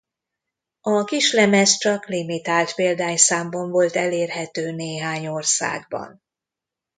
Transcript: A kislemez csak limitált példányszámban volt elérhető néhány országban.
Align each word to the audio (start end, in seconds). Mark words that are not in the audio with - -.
A 0.81 1.03
kislemez 1.03 1.77
csak 1.77 2.05
limitált 2.07 2.75
példányszámban 2.75 3.69
volt 3.71 3.95
elérhető 3.95 4.71
néhány 4.71 5.27
országban. 5.27 6.21